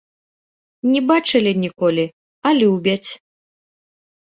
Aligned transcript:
Не 0.93 1.01
бачылі 1.11 1.51
ніколі, 1.65 2.05
а 2.47 2.57
любяць. 2.63 3.09